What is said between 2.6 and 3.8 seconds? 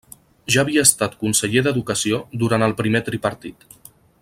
el primer tripartit.